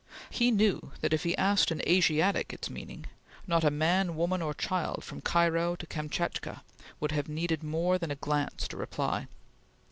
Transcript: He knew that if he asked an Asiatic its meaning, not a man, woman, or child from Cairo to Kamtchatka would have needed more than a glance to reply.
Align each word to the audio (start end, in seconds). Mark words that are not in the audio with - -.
He 0.31 0.49
knew 0.49 0.93
that 1.01 1.13
if 1.13 1.21
he 1.21 1.37
asked 1.37 1.69
an 1.69 1.79
Asiatic 1.87 2.51
its 2.53 2.71
meaning, 2.71 3.05
not 3.45 3.63
a 3.63 3.69
man, 3.69 4.15
woman, 4.15 4.41
or 4.41 4.51
child 4.55 5.03
from 5.03 5.21
Cairo 5.21 5.75
to 5.75 5.85
Kamtchatka 5.85 6.63
would 6.99 7.11
have 7.11 7.29
needed 7.29 7.61
more 7.61 7.99
than 7.99 8.09
a 8.09 8.15
glance 8.15 8.67
to 8.69 8.77
reply. 8.77 9.27